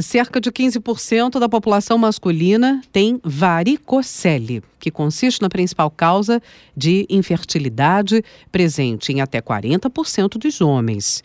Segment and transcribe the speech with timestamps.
[0.00, 6.40] cerca de 15% da população masculina tem varicocele, que consiste na principal causa
[6.76, 8.22] de infertilidade
[8.52, 11.22] presente em até 40% dos homens.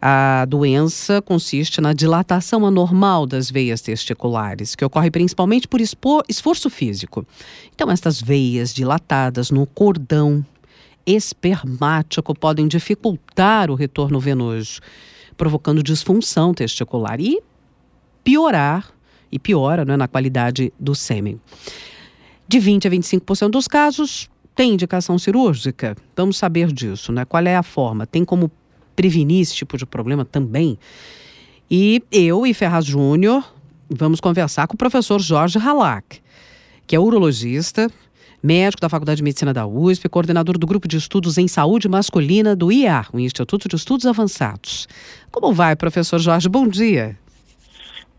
[0.00, 7.26] A doença consiste na dilatação anormal das veias testiculares, que ocorre principalmente por esforço físico.
[7.74, 10.46] Então, estas veias dilatadas no cordão
[11.04, 14.80] espermático podem dificultar o retorno venoso,
[15.36, 17.40] provocando disfunção testicular e
[18.28, 18.92] piorar,
[19.32, 21.40] e piora né, na qualidade do sêmen.
[22.46, 25.96] De 20 a 25% dos casos, tem indicação cirúrgica?
[26.14, 27.24] Vamos saber disso, né?
[27.24, 28.06] Qual é a forma?
[28.06, 28.50] Tem como
[28.94, 30.78] prevenir esse tipo de problema também.
[31.70, 33.42] E eu e Ferraz Júnior
[33.88, 36.20] vamos conversar com o professor Jorge Halak,
[36.86, 37.90] que é urologista,
[38.42, 42.54] médico da Faculdade de Medicina da USP, coordenador do Grupo de Estudos em Saúde Masculina
[42.54, 44.86] do IA, o Instituto de Estudos Avançados.
[45.30, 46.46] Como vai, professor Jorge?
[46.46, 47.16] Bom dia.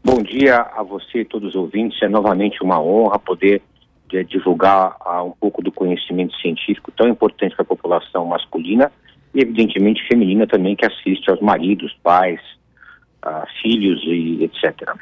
[0.03, 2.02] Bom dia a você e todos os ouvintes.
[2.02, 3.61] É novamente uma honra poder
[4.08, 8.92] de, divulgar uh, um pouco do conhecimento científico tão importante para a população masculina
[9.33, 12.39] e, evidentemente, feminina também, que assiste aos maridos, pais,
[13.25, 14.95] uh, filhos e etc.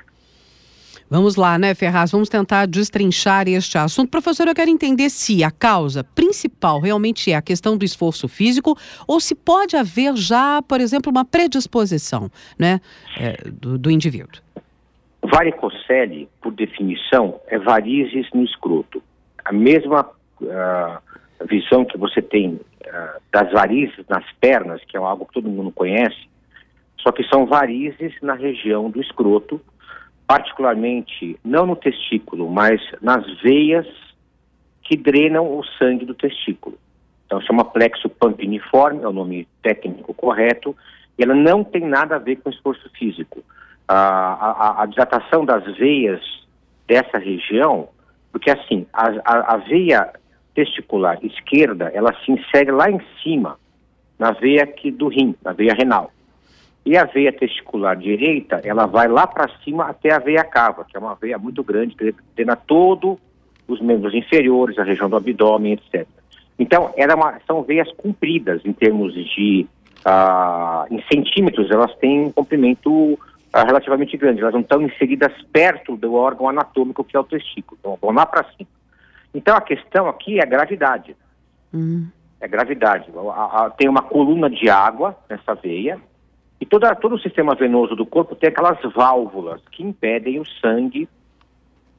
[1.10, 2.12] Vamos lá, né, Ferraz?
[2.12, 4.10] Vamos tentar destrinchar este assunto.
[4.10, 8.78] Professor, eu quero entender se a causa principal realmente é a questão do esforço físico
[9.08, 12.82] ou se pode haver já, por exemplo, uma predisposição né,
[13.18, 14.42] é, do, do indivíduo.
[15.30, 19.02] Varicocele, por definição, é varizes no escroto.
[19.44, 20.10] A mesma
[20.42, 25.50] uh, visão que você tem uh, das varizes nas pernas, que é algo que todo
[25.50, 26.28] mundo conhece,
[27.00, 29.62] só que são varizes na região do escroto,
[30.26, 33.88] particularmente não no testículo, mas nas veias
[34.84, 36.78] que drenam o sangue do testículo.
[37.26, 40.76] Então chama plexo pampiniforme, é o nome técnico correto,
[41.18, 43.44] e ela não tem nada a ver com esforço físico.
[43.88, 46.22] A, a, a dilatação das veias
[46.88, 47.90] dessa região,
[48.32, 50.12] porque assim, a, a, a veia
[50.54, 53.60] testicular esquerda, ela se insere lá em cima,
[54.18, 56.12] na veia aqui do rim, na veia renal.
[56.86, 60.98] E a veia testicular direita, ela vai lá para cima até a veia cava, que
[60.98, 63.20] é uma veia muito grande, que drena todo
[63.68, 66.08] os membros inferiores, a região do abdômen, etc.
[66.58, 69.68] Então, é uma, são veias compridas em termos de,
[70.06, 73.20] uh, em centímetros, elas têm um comprimento
[73.62, 77.78] uh, relativamente grande, elas não estão inseridas perto do órgão anatômico que é o testículo,
[77.80, 78.70] então vão lá para cima.
[79.34, 81.16] Então a questão aqui é a gravidade.
[81.74, 82.08] Uhum.
[82.40, 83.12] É gravidade.
[83.16, 86.00] A, a, tem uma coluna de água nessa veia
[86.60, 91.08] e toda, todo o sistema venoso do corpo tem aquelas válvulas que impedem o sangue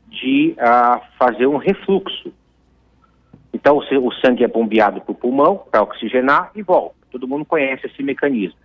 [0.06, 2.32] de uh, fazer um refluxo.
[3.52, 6.96] Então o, o sangue é bombeado para o pulmão para oxigenar e volta.
[7.10, 8.58] Todo mundo conhece esse mecanismo.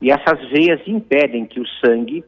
[0.00, 2.24] E essas veias impedem que o sangue,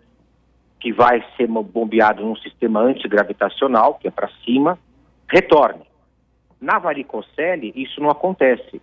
[0.79, 4.79] que vai ser bombeado num sistema antigravitacional, que é para cima,
[5.29, 5.85] retorne.
[6.61, 8.81] Na varicocele, isso não acontece.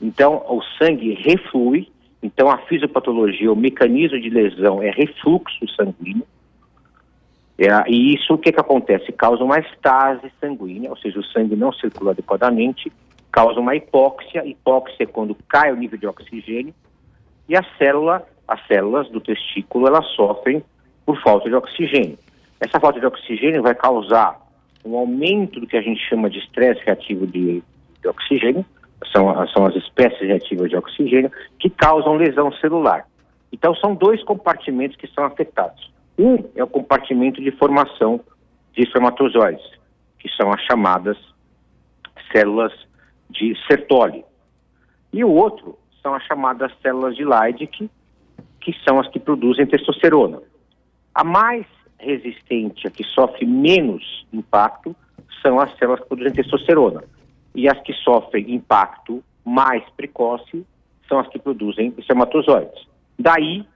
[0.00, 1.88] Então, o sangue reflui,
[2.22, 6.26] então a fisiopatologia, o mecanismo de lesão é refluxo sanguíneo,
[7.60, 9.12] é, e isso o que, que acontece?
[9.12, 12.90] Causa uma estase sanguínea, ou seja, o sangue não circula adequadamente,
[13.30, 16.74] causa uma hipóxia, hipóxia é quando cai o nível de oxigênio,
[17.50, 20.62] e a célula, as células do testículo, elas sofrem
[21.04, 22.16] por falta de oxigênio.
[22.60, 24.40] Essa falta de oxigênio vai causar
[24.84, 27.60] um aumento do que a gente chama de estresse reativo de,
[28.00, 28.64] de oxigênio,
[29.12, 33.04] são, são as espécies reativas de oxigênio, que causam lesão celular.
[33.52, 35.90] Então, são dois compartimentos que são afetados.
[36.16, 38.20] Um é o compartimento de formação
[38.74, 39.68] de espermatozoides,
[40.20, 41.16] que são as chamadas
[42.30, 42.72] células
[43.28, 44.24] de Sertoli.
[45.12, 47.90] E o outro são as chamadas células de Leydig,
[48.60, 50.40] que são as que produzem testosterona.
[51.14, 51.66] A mais
[51.98, 54.94] resistente, a que sofre menos impacto,
[55.42, 57.04] são as células que produzem testosterona.
[57.54, 60.64] E as que sofrem impacto mais precoce
[61.08, 62.86] são as que produzem espermatozoides.
[63.18, 63.66] Daí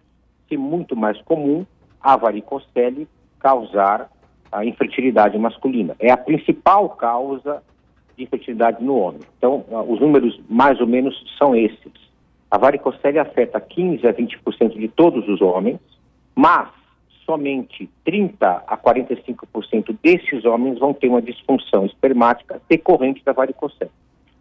[0.46, 1.66] que muito mais comum
[2.00, 3.08] a varicocele
[3.38, 4.10] causar
[4.52, 5.96] a infertilidade masculina.
[5.98, 7.62] É a principal causa
[8.16, 9.20] de infertilidade no homem.
[9.36, 11.92] Então, os números mais ou menos são esses.
[12.54, 15.80] A varicocele afeta 15 a 20% de todos os homens,
[16.36, 16.68] mas
[17.26, 23.90] somente 30 a 45% desses homens vão ter uma disfunção espermática decorrente da varicocele.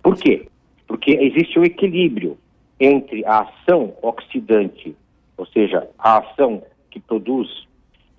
[0.03, 0.47] Por quê?
[0.85, 2.37] Porque existe um equilíbrio
[2.79, 4.95] entre a ação oxidante,
[5.35, 6.61] ou seja, a ação
[6.91, 7.65] que produz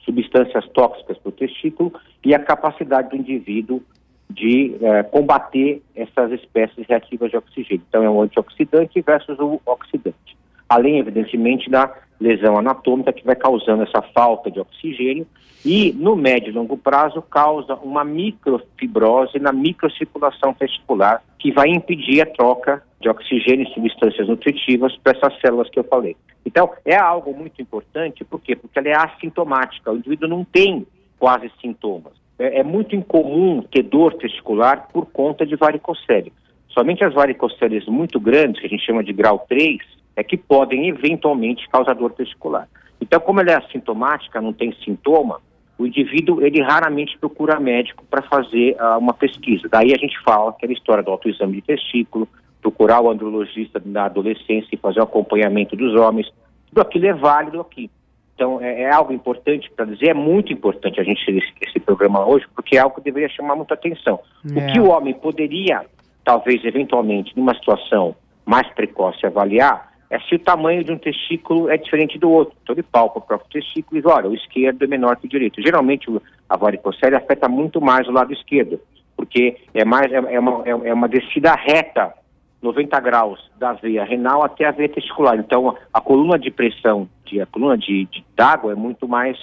[0.01, 1.93] substâncias tóxicas para o testículo,
[2.25, 3.81] e a capacidade do indivíduo
[4.29, 7.85] de eh, combater essas espécies reativas de oxigênio.
[7.89, 10.37] Então, é um antioxidante versus o oxidante.
[10.69, 15.27] Além, evidentemente, da lesão anatômica que vai causando essa falta de oxigênio
[15.65, 22.23] e, no médio e longo prazo, causa uma microfibrose na microcirculação testicular que vai impedir
[22.23, 26.17] a troca de oxigênio e substâncias nutritivas para essas células que eu falei.
[26.45, 28.57] Então, é algo muito importante, por quê?
[28.57, 30.87] Porque ela é assintomática, o indivíduo não tem
[31.19, 32.24] quase sintomas.
[32.39, 36.33] É, é muito incomum ter dor testicular por conta de varicocele.
[36.69, 39.79] Somente as varicoceles muito grandes, que a gente chama de grau 3,
[40.17, 42.69] é que podem eventualmente causar dor testicular.
[43.01, 45.41] Então, como ela é assintomática, não tem sintoma,
[45.79, 49.69] o indivíduo ele raramente procura médico para fazer uh, uma pesquisa.
[49.69, 52.29] Daí a gente fala aquela história do autoexame de testículo,
[52.63, 56.33] procurar o andrologista na adolescência e fazer o acompanhamento dos homens.
[56.69, 57.91] Tudo aquilo é válido aqui.
[58.35, 61.81] Então, é, é algo importante para dizer, é muito importante a gente ter esse, esse,
[61.81, 64.19] programa hoje, porque é algo que deveria chamar muita atenção.
[64.45, 64.59] É.
[64.59, 65.85] O que o homem poderia,
[66.25, 71.77] talvez, eventualmente, numa situação mais precoce, avaliar, é se o tamanho de um testículo é
[71.77, 72.55] diferente do outro.
[72.63, 75.29] Então ele palpa o próprio testículo e diz, olha, o esquerdo é menor que o
[75.29, 75.61] direito.
[75.63, 76.07] Geralmente
[76.49, 78.79] a varicocele afeta muito mais o lado esquerdo,
[79.17, 82.15] porque é, mais, é, é, uma, é, é uma descida reta,
[82.63, 85.37] 90 graus, da veia renal até a veia testicular.
[85.37, 89.37] Então a, coluna de pressão, de, a coluna de, de d'água é muito mais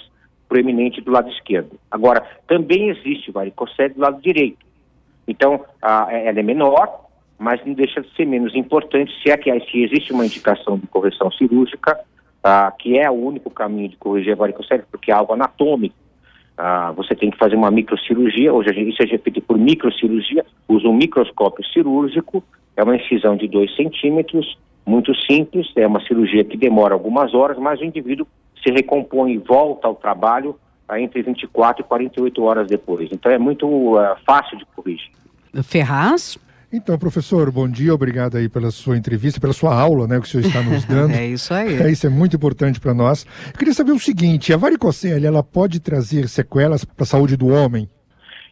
[0.48, 1.78] proeminente do lado esquerdo.
[1.90, 4.64] Agora, também existe varicocele do lado direito.
[5.26, 7.06] Então, a, ela é menor,
[7.38, 10.86] mas não deixa de ser menos importante se é que se existe uma indicação de
[10.86, 11.98] correção cirúrgica,
[12.42, 15.94] ah, que é o único caminho de corrigir a varicocele, porque é algo anatômico.
[16.56, 20.94] Ah, você tem que fazer uma microcirurgia, hoje isso é feito por microcirurgia, usa um
[20.94, 22.44] microscópio cirúrgico,
[22.76, 27.58] é uma incisão de 2 centímetros, muito simples, é uma cirurgia que demora algumas horas,
[27.58, 28.26] mas o indivíduo
[28.62, 30.58] se recompõe e volta ao trabalho
[30.88, 33.08] ah, entre 24 e 48 horas depois.
[33.12, 35.10] Então é muito uh, fácil de corrigir.
[35.62, 36.38] Ferraz?
[36.72, 40.28] Então, professor, bom dia, obrigado aí pela sua entrevista, pela sua aula, né, que o
[40.28, 41.14] senhor está nos dando.
[41.14, 41.82] é isso aí.
[41.82, 43.26] É, isso é muito importante para nós.
[43.48, 47.48] Eu queria saber o seguinte, a varicocele, ela pode trazer sequelas para a saúde do
[47.48, 47.90] homem?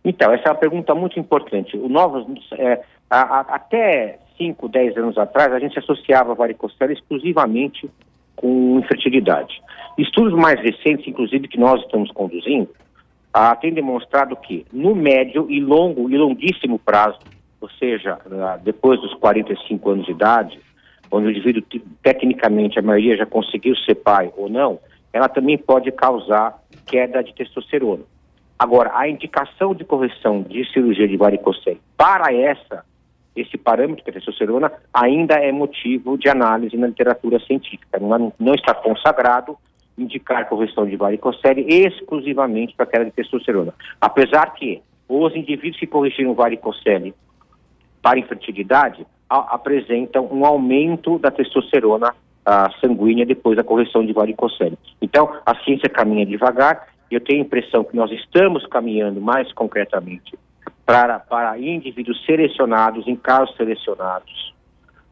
[0.05, 1.77] Então, essa é uma pergunta muito importante.
[1.79, 2.27] O novos,
[2.59, 7.91] é, a, a, até 5, 10 anos atrás, a gente associava a varicocele exclusivamente
[8.35, 9.61] com infertilidade.
[9.99, 12.71] Estudos mais recentes, inclusive, que nós estamos conduzindo,
[13.35, 17.19] ah, têm demonstrado que no médio e longo e longuíssimo prazo,
[17.61, 18.19] ou seja,
[18.65, 20.59] depois dos 45 anos de idade,
[21.11, 21.63] onde o indivíduo,
[22.03, 24.79] tecnicamente, a maioria já conseguiu ser pai ou não,
[25.13, 28.05] ela também pode causar queda de testosterona.
[28.59, 32.85] Agora, a indicação de correção de cirurgia de varicocele para essa,
[33.41, 37.99] esse parâmetro a testosterona, ainda é motivo de análise na literatura científica.
[37.99, 39.57] Não, não está consagrado
[39.97, 43.75] indicar correção de varicocele exclusivamente para queda de testosterona.
[44.01, 47.15] Apesar que os indivíduos que corrigiram varicocele
[48.01, 52.15] para infertilidade a, apresentam um aumento da testosterona
[52.45, 54.79] a, sanguínea depois da correção de varicocele.
[55.03, 60.39] Então, a ciência caminha devagar eu tenho a impressão que nós estamos caminhando mais concretamente
[60.91, 64.53] para, para indivíduos selecionados, em casos selecionados,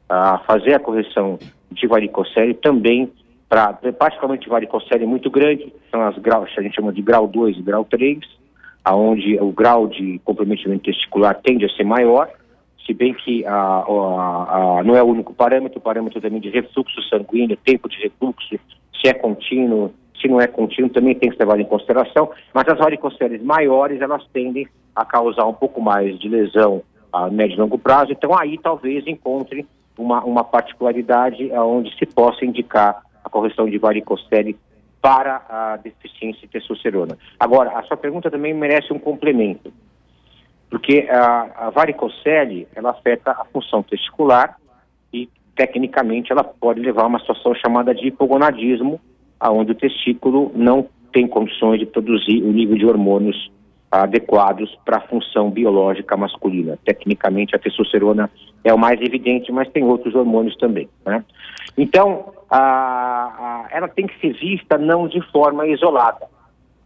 [0.08, 1.38] a fazer a correção
[1.70, 3.12] de varicocele também
[3.48, 7.62] para, particularmente varicocele muito grande, são as graus, a gente chama de grau 2 e
[7.62, 8.18] grau 3,
[8.84, 12.28] aonde o grau de comprometimento testicular tende a ser maior,
[12.84, 16.48] se bem que a, a, a, não é o único parâmetro, o parâmetro também de
[16.48, 18.58] refluxo sanguíneo, tempo de refluxo,
[19.00, 22.68] se é contínuo, se não é contínuo, também tem que ser levado em consideração, mas
[22.68, 27.60] as varicoceles maiores, elas tendem a causar um pouco mais de lesão a médio e
[27.60, 29.66] longo prazo, então aí talvez encontre
[29.96, 34.58] uma, uma particularidade onde se possa indicar a correção de varicocele
[35.00, 37.16] para a deficiência de testosterona.
[37.38, 39.72] Agora, a sua pergunta também merece um complemento
[40.70, 44.56] porque a, a varicocele ela afeta a função testicular
[45.12, 49.00] e tecnicamente ela pode levar a uma situação chamada de hipogonadismo,
[49.40, 53.50] aonde o testículo não tem condições de produzir o nível de hormônios
[53.90, 56.78] adequados para a função biológica masculina.
[56.84, 58.30] Tecnicamente a testosterona
[58.62, 60.88] é o mais evidente, mas tem outros hormônios também.
[61.06, 61.24] Né?
[61.76, 66.26] Então, a, a, ela tem que ser vista não de forma isolada,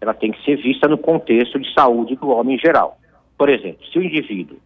[0.01, 2.99] ela tem que ser vista no contexto de saúde do homem em geral.
[3.37, 4.59] Por exemplo, se o indivíduo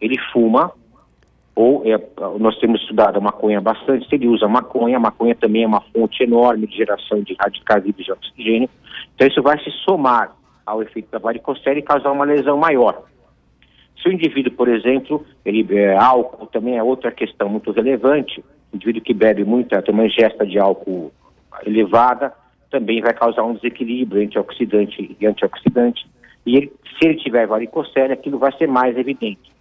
[0.00, 0.72] ele fuma,
[1.54, 2.00] ou é,
[2.38, 5.80] nós temos estudado a maconha bastante, se ele usa maconha, a maconha também é uma
[5.80, 8.70] fonte enorme de geração de radicais livres de oxigênio,
[9.14, 10.32] então isso vai se somar
[10.64, 13.02] ao efeito da varicocele e causar uma lesão maior.
[14.00, 18.42] Se o indivíduo, por exemplo, ele é, álcool também é outra questão muito relevante,
[18.72, 21.12] o indivíduo que bebe muita, tem uma ingesta de álcool
[21.66, 22.32] elevada,
[22.70, 26.06] também vai causar um desequilíbrio entre oxidante e antioxidante.
[26.46, 29.52] E ele, se ele tiver varicocele, aquilo vai ser mais evidente.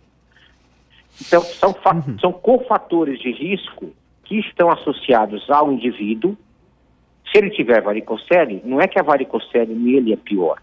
[1.21, 2.19] Então, são, uhum.
[2.19, 3.91] são cofatores de risco
[4.23, 6.38] que estão associados ao indivíduo,
[7.31, 10.59] Se ele tiver varicocele, não é que a varicocele nele é pior.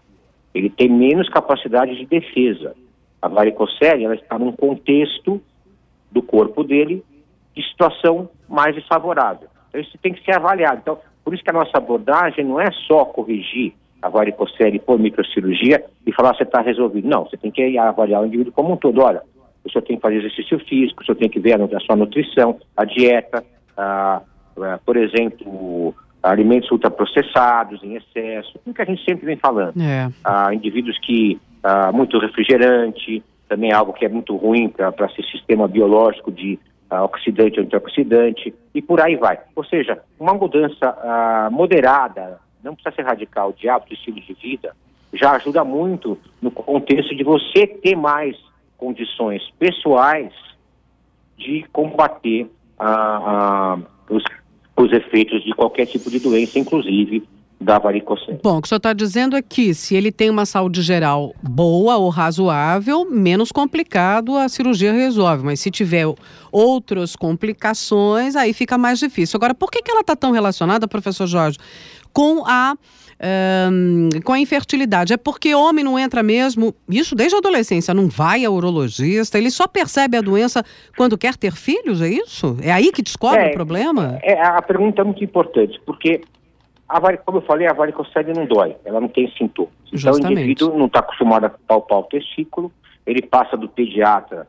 [0.53, 2.75] Ele tem menos capacidade de defesa.
[3.21, 5.41] A varicocele, ela está num contexto
[6.11, 7.03] do corpo dele
[7.55, 9.47] de situação mais desfavorável.
[9.69, 10.79] Então, isso tem que ser avaliado.
[10.81, 15.83] Então, por isso que a nossa abordagem não é só corrigir a varicocele por microcirurgia
[16.05, 17.07] e falar você está resolvido.
[17.07, 19.01] Não, você tem que avaliar o indivíduo como um todo.
[19.01, 19.21] Olha,
[19.67, 21.95] o senhor tem que fazer exercício físico, o senhor tem que ver a, a sua
[21.95, 23.43] nutrição, a dieta,
[23.77, 24.21] a,
[24.57, 25.93] a, por exemplo,
[26.23, 29.79] alimentos ultraprocessados em excesso, o que a gente sempre vem falando.
[29.81, 30.09] É.
[30.23, 35.23] Ah, indivíduos que, ah, muito refrigerante, também é algo que é muito ruim para esse
[35.31, 36.59] sistema biológico de
[36.89, 39.39] ah, oxidante ou antioxidante, e por aí vai.
[39.55, 44.73] Ou seja, uma mudança ah, moderada, não precisa ser radical, de hábito estilo de vida,
[45.13, 48.35] já ajuda muito no contexto de você ter mais
[48.77, 50.31] condições pessoais
[51.37, 53.79] de combater ah, ah,
[54.09, 54.23] os
[54.77, 57.27] os efeitos de qualquer tipo de doença, inclusive
[57.59, 58.39] da varicocele.
[58.43, 61.33] Bom, o que o senhor está dizendo é que se ele tem uma saúde geral
[61.41, 65.43] boa ou razoável, menos complicado a cirurgia resolve.
[65.43, 66.05] Mas se tiver
[66.51, 69.37] outras complicações, aí fica mais difícil.
[69.37, 71.57] Agora, por que, que ela está tão relacionada, professor Jorge,
[72.17, 72.75] com a
[73.71, 75.13] um, com a infertilidade.
[75.13, 79.51] É porque homem não entra mesmo, isso desde a adolescência, não vai ao urologista, ele
[79.51, 80.63] só percebe a doença
[80.97, 82.57] quando quer ter filhos, é isso?
[82.63, 84.17] É aí que descobre é, o problema?
[84.23, 86.21] É, a pergunta é muito importante, porque,
[86.89, 89.71] a, como eu falei, a varicocele não dói, ela não tem sintomas.
[89.93, 92.71] Então o indivíduo não está acostumado a palpar o testículo,
[93.05, 94.47] ele passa do pediatra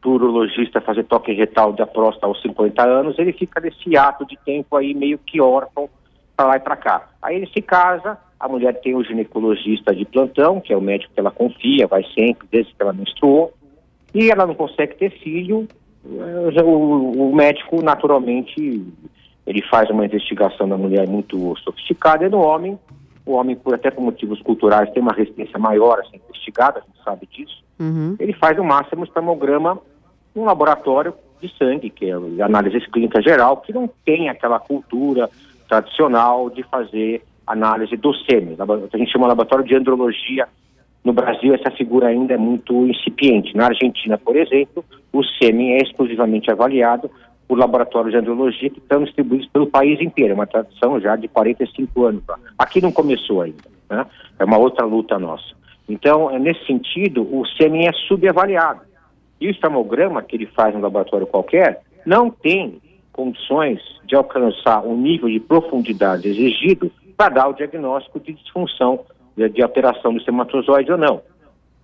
[0.00, 4.24] para o urologista fazer toque retal da próstata aos 50 anos, ele fica nesse ato
[4.24, 5.90] de tempo aí meio que órfão
[6.36, 7.08] para lá e para cá.
[7.22, 11.12] Aí ele se casa, a mulher tem o ginecologista de plantão, que é o médico
[11.14, 13.54] que ela confia, vai sempre, desde que ela menstruou,
[14.14, 15.66] e ela não consegue ter filho,
[16.04, 18.84] eh, o, o médico naturalmente
[19.46, 22.78] ele faz uma investigação da mulher muito sofisticada e no homem,
[23.24, 26.82] o homem, por, até por motivos culturais, tem uma resistência maior a ser investigado, a
[26.82, 27.64] gente sabe disso.
[27.78, 28.16] Uhum.
[28.18, 29.78] Ele faz o máximo espermograma
[30.34, 35.28] num laboratório de sangue, que é análise clínica geral, que não tem aquela cultura
[35.68, 38.56] tradicional de fazer análise do sêmen.
[38.92, 40.48] A gente chama laboratório de andrologia.
[41.04, 43.56] No Brasil, essa figura ainda é muito incipiente.
[43.56, 47.10] Na Argentina, por exemplo, o sêmen é exclusivamente avaliado
[47.46, 50.32] por laboratórios de andrologia que estão distribuídos pelo país inteiro.
[50.32, 52.22] É uma tradição já de 45 anos.
[52.58, 53.62] Aqui não começou ainda.
[53.88, 54.04] Né?
[54.38, 55.54] É uma outra luta nossa.
[55.88, 58.80] Então, é nesse sentido, o sêmen é subavaliado.
[59.40, 62.80] E o estamograma que ele faz no laboratório qualquer não tem
[63.16, 69.00] condições de alcançar um nível de profundidade exigido para dar o diagnóstico de disfunção,
[69.34, 71.22] de, de alteração do espermatozoide ou não.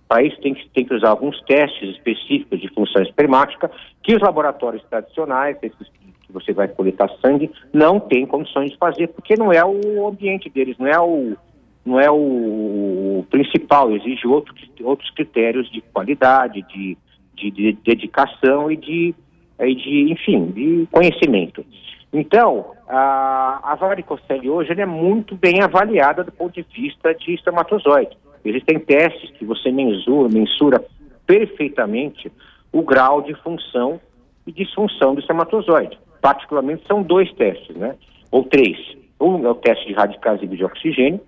[0.07, 3.71] Para isso tem que, tem que usar alguns testes específicos de função espermática
[4.03, 9.07] que os laboratórios tradicionais, esses que você vai coletar sangue, não têm condições de fazer,
[9.07, 11.35] porque não é o ambiente deles, não é o,
[11.83, 16.95] não é o principal, exige outros, outros critérios de qualidade, de,
[17.33, 19.15] de, de dedicação e de
[19.59, 21.65] de, enfim, de conhecimento.
[22.11, 28.15] Então, a, a varicocele hoje é muito bem avaliada do ponto de vista de espermatozoide.
[28.45, 30.85] Existem testes que você mensura, mensura
[31.25, 32.31] perfeitamente
[32.71, 33.99] o grau de função
[34.45, 35.97] e disfunção do espermatozoide.
[36.21, 37.95] Particularmente são dois testes, né?
[38.31, 38.77] Ou três.
[39.19, 41.21] Um é o teste de radicais de oxigênio,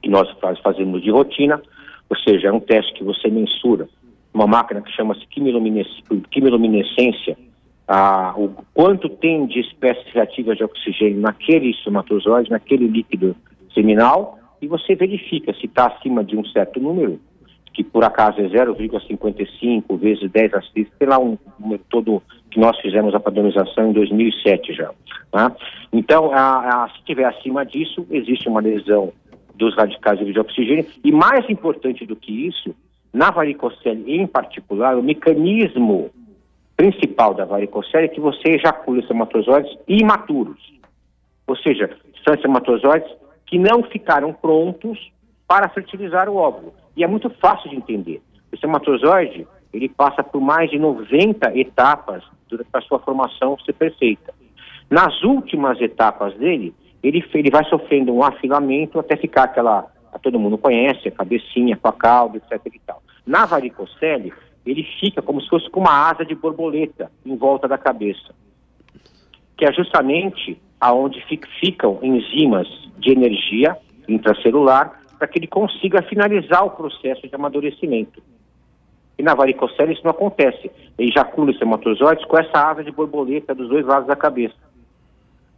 [0.00, 1.60] que nós faz, fazemos de rotina,
[2.08, 3.88] ou seja, é um teste que você mensura
[4.32, 5.26] uma máquina que chama-se
[6.30, 7.36] quimiluminescência,
[7.86, 13.34] ah, o quanto tem de espécies reativas de oxigênio naquele espermatozoide, naquele líquido
[13.74, 17.18] seminal, e você verifica se está acima de um certo número,
[17.72, 22.60] que por acaso é 0,55 vezes 10 a 6, sei lá um número todo que
[22.60, 24.90] nós fizemos a padronização em 2007 já.
[25.30, 25.54] Tá?
[25.92, 29.12] Então, a, a, se tiver acima disso, existe uma lesão
[29.54, 32.74] dos radicais de oxigênio, e mais importante do que isso,
[33.12, 36.10] na varicocele em particular, o mecanismo
[36.76, 40.58] principal da varicocele é que você ejacula espermatozoides imaturos.
[41.46, 41.90] Ou seja,
[42.24, 43.10] são espermatozoides
[43.46, 45.10] que não ficaram prontos
[45.46, 46.72] para fertilizar o óvulo.
[46.96, 48.22] E é muito fácil de entender.
[48.50, 52.22] O espermatozoide, ele passa por mais de 90 etapas
[52.70, 54.32] para sua formação ser perfeita.
[54.88, 59.86] Nas últimas etapas dele, ele, ele vai sofrendo um afilamento até ficar aquela
[60.20, 63.02] todo mundo conhece, a cabecinha com a cauda, etc e tal.
[63.26, 64.32] Na varicocele,
[64.64, 68.34] ele fica como se fosse com uma asa de borboleta em volta da cabeça,
[69.56, 71.22] que é justamente aonde
[71.60, 73.76] ficam enzimas de energia
[74.08, 78.22] intracelular para que ele consiga finalizar o processo de amadurecimento.
[79.18, 80.70] E na varicocele isso não acontece.
[80.98, 84.56] Ele ejacula os espermatozoides com essa asa de borboleta dos dois lados da cabeça.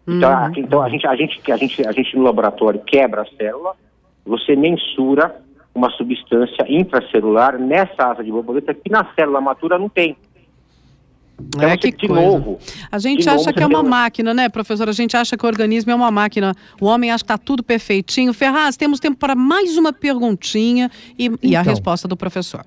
[0.07, 0.37] Então, uhum.
[0.37, 3.77] a, então a, gente, a, gente, a, gente, a gente no laboratório quebra a célula,
[4.25, 5.35] você mensura
[5.75, 10.17] uma substância intracelular nessa asa de borboleta que na célula matura não tem.
[11.39, 12.23] Então, é, que de coisa.
[12.23, 12.59] novo.
[12.91, 14.89] A gente acha novo, que é uma máquina, né, professor?
[14.89, 16.55] A gente acha que o organismo é uma máquina.
[16.81, 18.33] O homem acha que está tudo perfeitinho.
[18.33, 21.73] Ferraz, temos tempo para mais uma perguntinha e, então, e a então.
[21.73, 22.65] resposta do professor.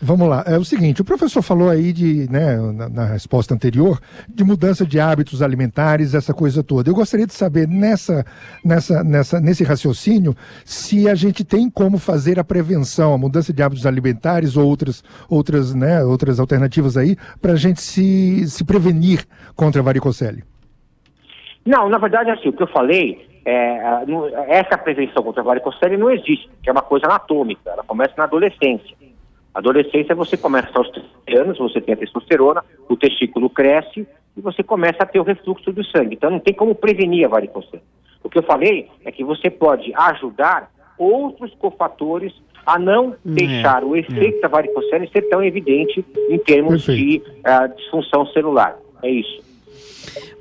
[0.00, 0.44] Vamos lá.
[0.46, 4.86] É o seguinte, o professor falou aí de, né, na, na, resposta anterior, de mudança
[4.86, 6.88] de hábitos alimentares, essa coisa toda.
[6.88, 8.24] Eu gostaria de saber nessa,
[8.64, 13.60] nessa, nessa, nesse raciocínio se a gente tem como fazer a prevenção, a mudança de
[13.60, 19.24] hábitos alimentares ou outras, outras, né, outras alternativas aí, para a gente se, se prevenir
[19.56, 20.44] contra a varicocele.
[21.66, 24.04] Não, na verdade, assim, o que eu falei, é,
[24.46, 28.24] essa prevenção contra a varicocele não existe, que é uma coisa anatômica, ela começa na
[28.24, 28.96] adolescência.
[29.54, 31.08] Adolescência, você começa aos 30
[31.40, 35.72] anos, você tem a testosterona, o testículo cresce e você começa a ter o refluxo
[35.72, 36.14] do sangue.
[36.14, 37.82] Então não tem como prevenir a varicocele.
[38.22, 42.32] O que eu falei é que você pode ajudar outros cofatores
[42.66, 44.40] a não é, deixar o efeito é.
[44.42, 47.24] da varicocele ser tão evidente em termos Perfeito.
[47.24, 48.76] de uh, disfunção celular.
[49.02, 49.42] É isso.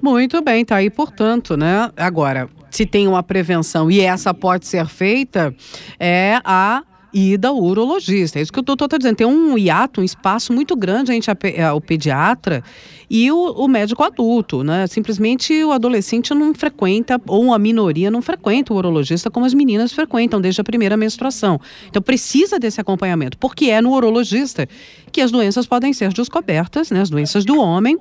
[0.01, 1.89] Muito bem, tá aí, portanto, né?
[1.95, 5.55] Agora, se tem uma prevenção e essa pode ser feita,
[5.99, 6.83] é a
[7.13, 8.39] ida ao urologista.
[8.39, 9.15] É isso que o doutor está dizendo.
[9.15, 11.31] Tem um hiato, um espaço muito grande entre
[11.73, 12.63] o pediatra
[13.09, 14.85] e o, o, médico adulto, né?
[14.87, 19.93] Simplesmente o adolescente não frequenta, ou a minoria não frequenta o urologista como as meninas
[19.93, 21.59] frequentam desde a primeira menstruação.
[21.87, 24.67] Então precisa desse acompanhamento, porque é no urologista
[25.11, 27.01] que as doenças podem ser descobertas, né?
[27.01, 27.97] As doenças do homem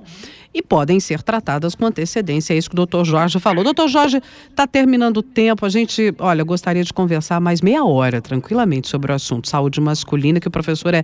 [0.53, 2.53] e podem ser tratadas com antecedência.
[2.53, 3.63] É isso que o doutor Jorge falou.
[3.63, 5.65] Doutor Jorge, está terminando o tempo.
[5.65, 10.39] A gente, olha, gostaria de conversar mais meia hora, tranquilamente, sobre o assunto saúde masculina,
[10.39, 11.03] que o professor é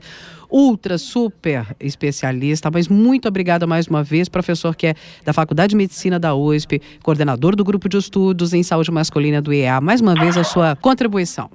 [0.50, 2.70] ultra, super especialista.
[2.72, 6.82] Mas muito obrigada mais uma vez, professor que é da Faculdade de Medicina da USP,
[7.04, 9.80] coordenador do grupo de estudos em saúde masculina do IEA.
[9.80, 11.50] Mais uma vez, a sua contribuição.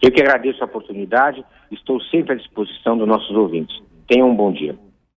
[0.00, 3.74] Eu que agradeço a oportunidade, estou sempre à disposição dos nossos ouvintes.
[4.06, 4.76] Tenham um bom dia.